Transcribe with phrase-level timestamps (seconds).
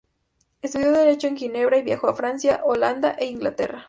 [0.63, 3.79] Estudió derecho en Ginebra y viajó a Francia, Holanda e Inglaterra.